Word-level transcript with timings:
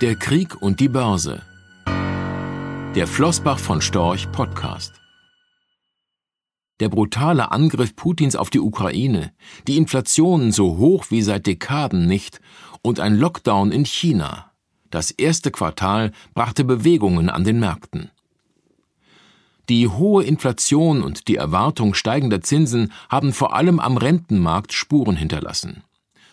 Der 0.00 0.16
Krieg 0.16 0.62
und 0.62 0.80
die 0.80 0.88
Börse. 0.88 1.42
Der 2.94 3.06
Flossbach 3.06 3.58
von 3.58 3.82
Storch 3.82 4.32
Podcast. 4.32 4.94
Der 6.80 6.88
brutale 6.88 7.52
Angriff 7.52 7.94
Putins 7.94 8.34
auf 8.34 8.48
die 8.48 8.60
Ukraine, 8.60 9.34
die 9.66 9.76
Inflation 9.76 10.52
so 10.52 10.78
hoch 10.78 11.10
wie 11.10 11.20
seit 11.20 11.46
Dekaden 11.46 12.06
nicht 12.06 12.40
und 12.80 12.98
ein 12.98 13.14
Lockdown 13.14 13.72
in 13.72 13.84
China. 13.84 14.50
Das 14.88 15.10
erste 15.10 15.50
Quartal 15.50 16.12
brachte 16.32 16.64
Bewegungen 16.64 17.28
an 17.28 17.44
den 17.44 17.60
Märkten. 17.60 18.10
Die 19.68 19.86
hohe 19.86 20.24
Inflation 20.24 21.02
und 21.02 21.28
die 21.28 21.36
Erwartung 21.36 21.92
steigender 21.92 22.40
Zinsen 22.40 22.90
haben 23.10 23.34
vor 23.34 23.54
allem 23.54 23.78
am 23.78 23.98
Rentenmarkt 23.98 24.72
Spuren 24.72 25.16
hinterlassen. 25.16 25.84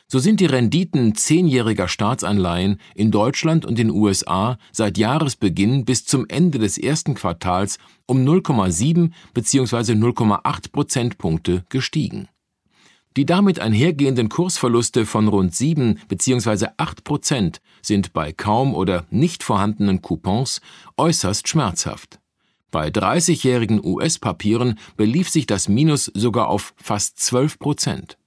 So 0.10 0.20
sind 0.20 0.40
die 0.40 0.46
Renditen 0.46 1.16
zehnjähriger 1.16 1.90
Staatsanleihen 1.90 2.80
in 2.96 3.12
Deutschland 3.12 3.66
und 3.66 3.78
den 3.78 3.90
USA 3.90 4.58
seit 4.72 4.98
Jahresbeginn 4.98 5.84
bis 5.84 6.06
zum 6.06 6.26
Ende 6.30 6.60
des 6.60 6.78
ersten 6.78 7.14
Quartals 7.14 7.78
um 8.06 8.20
0,7 8.26 9.12
bzw. 9.34 9.94
0,8 9.94 10.72
Prozentpunkte 10.72 11.66
gestiegen. 11.68 12.30
Die 13.18 13.26
damit 13.26 13.60
einhergehenden 13.60 14.30
Kursverluste 14.30 15.06
von 15.06 15.28
rund 15.28 15.54
7 15.54 16.00
bzw. 16.08 16.68
8 16.78 17.04
Prozent 17.04 17.62
sind 17.82 18.14
bei 18.14 18.32
kaum 18.32 18.76
oder 18.76 19.06
nicht 19.10 19.44
vorhandenen 19.44 20.02
Coupons 20.02 20.62
äußerst 20.96 21.50
schmerzhaft. 21.50 22.20
Bei 22.72 22.88
30-jährigen 22.88 23.84
US-Papieren 23.84 24.80
belief 24.96 25.30
sich 25.30 25.48
das 25.48 25.68
Minus 25.68 26.06
sogar 26.14 26.48
auf 26.48 26.74
fast 26.78 27.20
12 27.20 27.60
Prozent. 27.60 28.18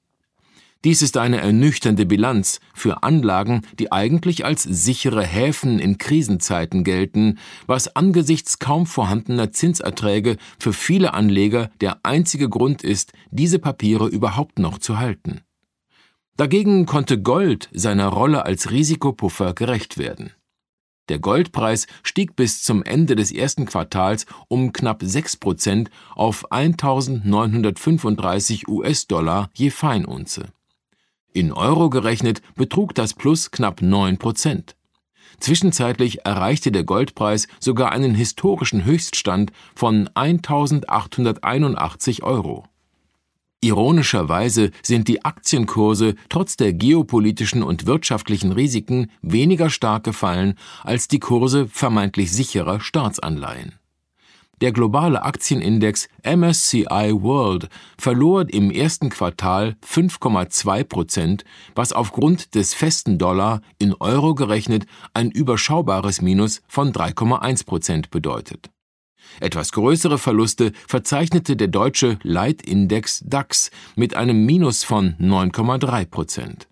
Dies 0.82 1.02
ist 1.02 1.18
eine 1.18 1.42
ernüchternde 1.42 2.06
Bilanz 2.06 2.58
für 2.72 3.02
Anlagen, 3.02 3.60
die 3.78 3.92
eigentlich 3.92 4.46
als 4.46 4.62
sichere 4.62 5.22
Häfen 5.22 5.78
in 5.78 5.98
Krisenzeiten 5.98 6.84
gelten, 6.84 7.38
was 7.66 7.96
angesichts 7.96 8.60
kaum 8.60 8.86
vorhandener 8.86 9.52
Zinserträge 9.52 10.38
für 10.58 10.72
viele 10.72 11.12
Anleger 11.12 11.70
der 11.82 11.98
einzige 12.02 12.48
Grund 12.48 12.82
ist, 12.82 13.12
diese 13.30 13.58
Papiere 13.58 14.08
überhaupt 14.08 14.58
noch 14.58 14.78
zu 14.78 14.98
halten. 14.98 15.42
Dagegen 16.38 16.86
konnte 16.86 17.20
Gold 17.20 17.68
seiner 17.72 18.08
Rolle 18.08 18.46
als 18.46 18.70
Risikopuffer 18.70 19.52
gerecht 19.52 19.98
werden. 19.98 20.32
Der 21.10 21.18
Goldpreis 21.18 21.88
stieg 22.02 22.36
bis 22.36 22.62
zum 22.62 22.82
Ende 22.82 23.16
des 23.16 23.32
ersten 23.32 23.66
Quartals 23.66 24.24
um 24.48 24.72
knapp 24.72 25.02
6 25.02 25.36
Prozent 25.36 25.90
auf 26.14 26.50
1935 26.50 28.66
US-Dollar 28.68 29.50
je 29.52 29.68
Feinunze. 29.68 30.54
In 31.32 31.52
Euro 31.52 31.90
gerechnet 31.90 32.42
betrug 32.56 32.92
das 32.94 33.14
Plus 33.14 33.52
knapp 33.52 33.82
9 33.82 34.18
Prozent. 34.18 34.74
Zwischenzeitlich 35.38 36.26
erreichte 36.26 36.72
der 36.72 36.82
Goldpreis 36.84 37.46
sogar 37.60 37.92
einen 37.92 38.16
historischen 38.16 38.84
Höchststand 38.84 39.52
von 39.74 40.10
1881 40.14 42.24
Euro. 42.24 42.64
Ironischerweise 43.62 44.70
sind 44.82 45.06
die 45.06 45.22
Aktienkurse 45.24 46.14
trotz 46.30 46.56
der 46.56 46.72
geopolitischen 46.72 47.62
und 47.62 47.84
wirtschaftlichen 47.86 48.52
Risiken 48.52 49.10
weniger 49.22 49.68
stark 49.70 50.02
gefallen 50.04 50.54
als 50.82 51.08
die 51.08 51.20
Kurse 51.20 51.68
vermeintlich 51.68 52.32
sicherer 52.32 52.80
Staatsanleihen. 52.80 53.79
Der 54.60 54.72
globale 54.72 55.22
Aktienindex 55.22 56.08
MSCI 56.22 57.14
World 57.14 57.70
verlor 57.96 58.46
im 58.52 58.70
ersten 58.70 59.08
Quartal 59.08 59.76
5,2 59.86 60.84
Prozent, 60.84 61.44
was 61.74 61.94
aufgrund 61.94 62.54
des 62.54 62.74
festen 62.74 63.16
Dollar 63.16 63.62
in 63.78 63.94
Euro 63.94 64.34
gerechnet 64.34 64.84
ein 65.14 65.30
überschaubares 65.30 66.20
Minus 66.20 66.60
von 66.68 66.92
3,1 66.92 67.64
Prozent 67.64 68.10
bedeutet. 68.10 68.70
Etwas 69.40 69.72
größere 69.72 70.18
Verluste 70.18 70.72
verzeichnete 70.86 71.56
der 71.56 71.68
deutsche 71.68 72.18
Leitindex 72.22 73.22
DAX 73.24 73.70
mit 73.96 74.14
einem 74.14 74.44
Minus 74.44 74.84
von 74.84 75.14
9,3 75.14 76.04
Prozent. 76.04 76.69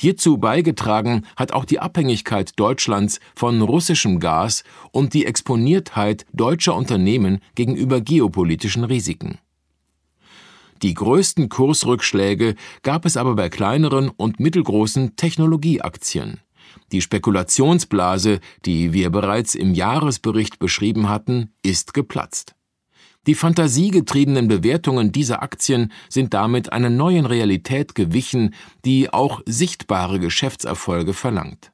Hierzu 0.00 0.38
beigetragen 0.38 1.26
hat 1.36 1.52
auch 1.52 1.64
die 1.64 1.80
Abhängigkeit 1.80 2.52
Deutschlands 2.56 3.20
von 3.34 3.62
russischem 3.62 4.20
Gas 4.20 4.64
und 4.90 5.14
die 5.14 5.26
Exponiertheit 5.26 6.26
deutscher 6.32 6.74
Unternehmen 6.74 7.40
gegenüber 7.54 8.00
geopolitischen 8.00 8.84
Risiken. 8.84 9.38
Die 10.82 10.94
größten 10.94 11.48
Kursrückschläge 11.48 12.56
gab 12.82 13.04
es 13.04 13.16
aber 13.16 13.36
bei 13.36 13.48
kleineren 13.48 14.08
und 14.08 14.40
mittelgroßen 14.40 15.14
Technologieaktien. 15.14 16.40
Die 16.90 17.00
Spekulationsblase, 17.00 18.40
die 18.64 18.92
wir 18.92 19.10
bereits 19.10 19.54
im 19.54 19.74
Jahresbericht 19.74 20.58
beschrieben 20.58 21.08
hatten, 21.08 21.52
ist 21.62 21.94
geplatzt. 21.94 22.54
Die 23.28 23.36
fantasiegetriebenen 23.36 24.48
Bewertungen 24.48 25.12
dieser 25.12 25.42
Aktien 25.42 25.92
sind 26.08 26.34
damit 26.34 26.72
einer 26.72 26.90
neuen 26.90 27.24
Realität 27.24 27.94
gewichen, 27.94 28.52
die 28.84 29.12
auch 29.12 29.42
sichtbare 29.46 30.18
Geschäftserfolge 30.18 31.12
verlangt. 31.14 31.70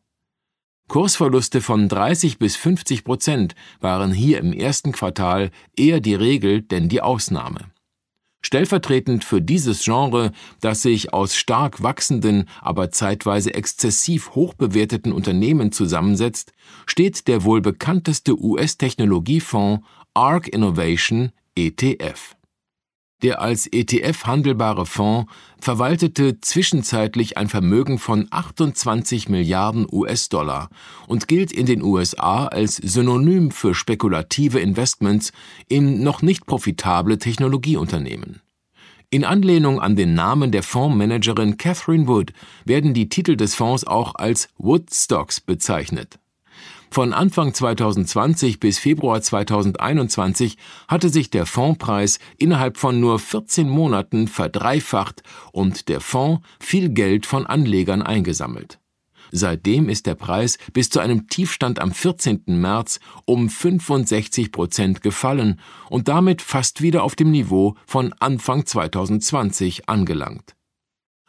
Kursverluste 0.89 1.63
von 1.63 1.89
30 1.89 2.39
bis 2.39 2.57
50 2.57 3.05
Prozent 3.05 3.55
waren 3.81 4.13
hier 4.13 4.39
im 4.39 4.53
ersten 4.53 4.93
Quartal 4.93 5.51
eher 5.77 6.01
die 6.01 6.15
Regel 6.15 6.63
denn 6.63 6.91
die 6.91 7.01
Ausnahme. 7.01 7.61
Stellvertretend 8.41 9.25
für 9.25 9.43
dieses 9.43 9.85
Genre, 9.85 10.33
das 10.61 10.83
sich 10.83 11.13
aus 11.13 11.35
stark 11.35 11.83
wachsenden, 11.83 12.49
aber 12.61 12.91
zeitweise 12.91 13.53
exzessiv 13.53 14.35
hoch 14.35 14.55
bewerteten 14.55 15.13
Unternehmen 15.13 15.73
zusammensetzt, 15.73 16.53
steht 16.87 17.27
der 17.27 17.43
wohl 17.45 17.61
bekannteste 17.61 18.39
US-Technologiefonds 18.41 19.85
ARC 20.15 20.49
Innovation 20.49 21.33
ETF. 21.67 22.37
Der 23.23 23.43
als 23.43 23.67
ETF 23.67 24.27
handelbare 24.27 24.87
Fonds 24.87 25.31
verwaltete 25.61 26.41
zwischenzeitlich 26.41 27.37
ein 27.37 27.49
Vermögen 27.49 27.99
von 27.99 28.29
28 28.31 29.29
Milliarden 29.29 29.89
US-Dollar 29.91 30.71
und 31.09 31.27
gilt 31.27 31.51
in 31.51 31.67
den 31.67 31.83
USA 31.83 32.47
als 32.47 32.77
Synonym 32.77 33.51
für 33.51 33.75
spekulative 33.75 34.61
Investments 34.61 35.33
in 35.69 36.05
noch 36.05 36.23
nicht 36.23 36.47
profitable 36.47 37.19
Technologieunternehmen. 37.19 38.41
In 39.11 39.25
Anlehnung 39.25 39.81
an 39.81 39.97
den 39.97 40.15
Namen 40.15 40.53
der 40.53 40.63
Fondsmanagerin 40.63 41.57
Catherine 41.57 42.07
Wood 42.07 42.33
werden 42.67 42.95
die 42.95 43.09
Titel 43.09 43.37
des 43.37 43.57
Fonds 43.57 43.85
auch 43.85 44.15
als 44.15 44.49
Wood 44.59 44.95
Stocks 44.95 45.41
bezeichnet 45.41 46.21
von 46.91 47.13
Anfang 47.13 47.53
2020 47.53 48.61
bis 48.61 48.79
Februar 48.79 49.21
2021 49.21 50.57
hatte 50.89 51.11
sich 51.11 51.31
der 51.31 51.47
Fondspreis 51.47 52.19
innerhalb 52.39 52.79
von 52.79 52.99
nur 52.99 53.19
14 53.19 53.69
Monaten 53.69 54.29
verdreifacht 54.29 55.23
und 55.53 55.89
der 55.89 56.01
Fonds 56.01 56.43
viel 56.61 56.89
Geld 56.91 57.27
von 57.27 57.47
Anlegern 57.47 58.03
eingesammelt. 58.03 58.79
Seitdem 59.31 59.89
ist 59.89 60.07
der 60.07 60.15
Preis 60.15 60.59
bis 60.73 60.89
zu 60.89 61.01
einem 61.01 61.29
Tiefstand 61.29 61.81
am 61.81 61.93
14. 61.93 62.45
März 62.47 63.01
um 63.27 63.49
65 63.51 64.53
Prozent 64.53 65.03
gefallen 65.03 65.61
und 65.91 66.09
damit 66.09 66.41
fast 66.41 66.81
wieder 66.81 67.03
auf 67.03 67.15
dem 67.15 67.31
Niveau 67.31 67.75
von 67.87 68.15
Anfang 68.19 68.65
2020 68.65 69.89
angelangt. 69.89 70.58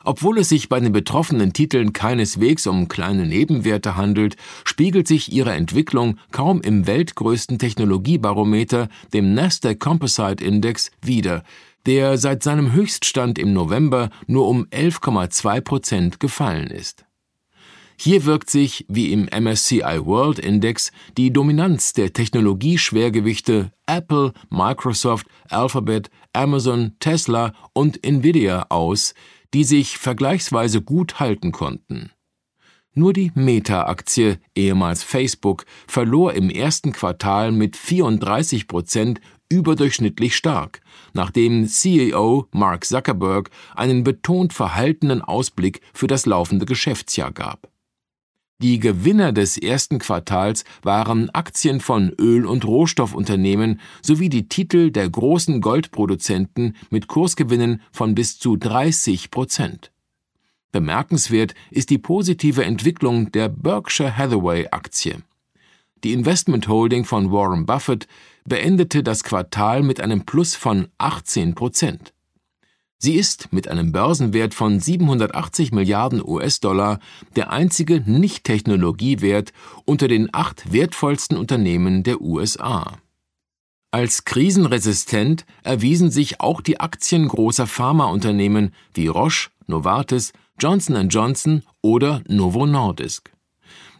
Obwohl 0.03 0.39
es 0.39 0.49
sich 0.49 0.69
bei 0.69 0.79
den 0.79 0.93
betroffenen 0.93 1.51
Titeln 1.51 1.91
keineswegs 1.91 2.67
um 2.67 2.87
kleine 2.87 3.25
Nebenwerte 3.25 3.97
handelt, 3.97 4.37
spiegelt 4.63 5.07
sich 5.07 5.31
ihre 5.33 5.51
Entwicklung 5.51 6.17
kaum 6.31 6.61
im 6.61 6.87
weltgrößten 6.87 7.59
Technologiebarometer, 7.59 8.87
dem 9.13 9.33
Nasdaq 9.33 9.79
Composite 9.79 10.43
Index, 10.43 10.91
wider, 11.01 11.43
der 11.85 12.17
seit 12.17 12.43
seinem 12.43 12.71
Höchststand 12.71 13.37
im 13.37 13.51
November 13.51 14.09
nur 14.25 14.47
um 14.47 14.65
11,2 14.67 15.61
Prozent 15.61 16.19
gefallen 16.19 16.67
ist. 16.67 17.05
Hier 18.01 18.23
wirkt 18.23 18.49
sich, 18.49 18.85
wie 18.87 19.11
im 19.11 19.25
MSCI 19.25 20.05
World 20.05 20.39
Index, 20.39 20.93
die 21.17 21.33
Dominanz 21.33 21.91
der 21.91 22.13
Technologieschwergewichte 22.13 23.73
Apple, 23.87 24.31
Microsoft, 24.49 25.27
Alphabet, 25.49 26.09
Amazon, 26.31 26.93
Tesla 27.01 27.51
und 27.73 28.01
Nvidia 28.01 28.67
aus, 28.69 29.13
die 29.53 29.63
sich 29.63 29.97
vergleichsweise 29.97 30.81
gut 30.81 31.19
halten 31.19 31.51
konnten. 31.51 32.11
Nur 32.93 33.13
die 33.13 33.31
Meta-Aktie, 33.35 34.39
ehemals 34.55 35.03
Facebook, 35.03 35.65
verlor 35.87 36.33
im 36.33 36.49
ersten 36.49 36.91
Quartal 36.91 37.51
mit 37.51 37.75
34 37.77 38.67
Prozent 38.67 39.21
überdurchschnittlich 39.49 40.35
stark, 40.35 40.81
nachdem 41.13 41.67
CEO 41.67 42.47
Mark 42.51 42.85
Zuckerberg 42.85 43.49
einen 43.75 44.03
betont 44.03 44.53
verhaltenen 44.53 45.21
Ausblick 45.21 45.81
für 45.93 46.07
das 46.07 46.25
laufende 46.25 46.65
Geschäftsjahr 46.65 47.31
gab. 47.31 47.69
Die 48.61 48.79
Gewinner 48.79 49.31
des 49.31 49.57
ersten 49.57 49.99
Quartals 49.99 50.65
waren 50.81 51.29
Aktien 51.29 51.79
von 51.79 52.09
Öl- 52.19 52.45
und 52.45 52.65
Rohstoffunternehmen 52.65 53.79
sowie 54.01 54.27
die 54.27 54.49
Titel 54.49 54.91
der 54.91 55.09
großen 55.09 55.61
Goldproduzenten 55.61 56.75
mit 56.89 57.07
Kursgewinnen 57.07 57.81
von 57.93 58.15
bis 58.15 58.37
zu 58.37 58.57
30 58.57 59.31
Prozent. 59.31 59.91
Bemerkenswert 60.73 61.55
ist 61.71 61.89
die 61.89 61.97
positive 61.99 62.65
Entwicklung 62.65 63.31
der 63.31 63.47
Berkshire 63.47 64.17
Hathaway 64.17 64.67
Aktie. 64.71 65.15
Die 66.03 66.11
Investment 66.11 66.67
Holding 66.67 67.05
von 67.05 67.31
Warren 67.31 67.65
Buffett 67.65 68.07
beendete 68.43 69.03
das 69.03 69.23
Quartal 69.23 69.83
mit 69.83 70.01
einem 70.01 70.25
Plus 70.25 70.55
von 70.55 70.89
18 70.97 71.55
Prozent. 71.55 72.13
Sie 73.01 73.15
ist 73.15 73.53
mit 73.53 73.69
einem 73.69 73.93
Börsenwert 73.93 74.53
von 74.53 74.81
780 74.81 75.71
Milliarden 75.71 76.21
US-Dollar 76.21 76.99
der 77.37 77.49
einzige 77.49 78.01
Nicht-Technologiewert 78.01 79.53
unter 79.85 80.09
den 80.09 80.27
acht 80.33 80.73
wertvollsten 80.73 81.37
Unternehmen 81.37 82.03
der 82.03 82.19
USA. 82.19 82.97
Als 83.91 84.25
krisenresistent 84.25 85.45
erwiesen 85.63 86.11
sich 86.11 86.41
auch 86.41 86.59
die 86.59 86.81
Aktien 86.81 87.29
großer 87.29 87.67
Pharmaunternehmen 87.67 88.73
wie 88.93 89.07
Roche, 89.07 89.49
Novartis, 89.65 90.33
Johnson 90.59 91.07
Johnson 91.07 91.63
oder 91.81 92.21
Novo 92.27 92.65
Nordisk. 92.65 93.31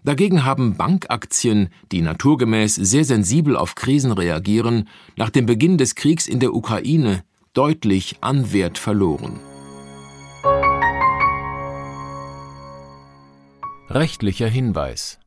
Dagegen 0.04 0.44
haben 0.44 0.75
Bankaktien, 0.75 1.69
die 1.94 2.01
naturgemäß 2.01 2.75
sehr 2.75 3.06
sensibel 3.06 3.56
auf 3.56 3.75
Krisen 3.75 4.12
reagieren, 4.12 4.90
nach 5.16 5.30
dem 5.30 5.46
Beginn 5.46 5.78
des 5.78 5.96
Kriegs 5.96 6.28
in 6.28 6.42
der 6.42 6.54
Ukraine 6.54 7.24
deutlich 7.54 8.18
an 8.22 8.54
Wert 8.54 8.78
verloren. 8.78 9.40
Rechtlicher 13.90 14.48
Hinweis. 14.48 15.19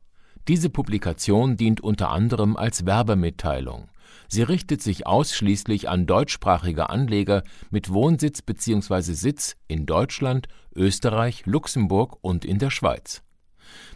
Diese 0.47 0.69
Publikation 0.69 1.57
dient 1.57 1.81
unter 1.81 2.11
anderem 2.11 2.55
als 2.55 2.85
Werbemitteilung. 2.85 3.89
Sie 4.29 4.41
richtet 4.41 4.81
sich 4.81 5.05
ausschließlich 5.05 5.89
an 5.89 6.05
deutschsprachige 6.05 6.89
Anleger 6.89 7.43
mit 7.71 7.91
Wohnsitz 7.91 8.41
bzw. 8.41 9.01
Sitz 9.01 9.57
in 9.67 9.85
Deutschland, 9.85 10.47
Österreich, 10.73 11.45
Luxemburg 11.45 12.17
und 12.21 12.45
in 12.45 12.57
der 12.57 12.69
Schweiz. 12.69 13.21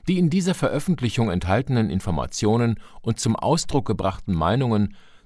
Die 0.09 0.19
in 0.19 0.29
dieser 0.29 0.53
Veröffentlichung 0.53 1.31
enthaltenen 1.31 1.89
Informationen 1.89 2.77
und 3.01 3.21
zum 3.21 3.37
Ausdruck 3.37 3.85
gebrachten 3.85 4.33
Meinungen 4.33 4.95